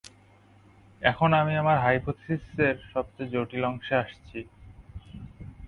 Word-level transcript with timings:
এখন 1.01 1.29
আমি 1.33 1.53
আমার 1.57 1.77
হাইপোথিসিসের 1.79 2.75
সবচেয়ে 2.93 3.31
জটিল 3.33 3.63
অংশে 3.65 3.95
আসছি। 3.95 4.39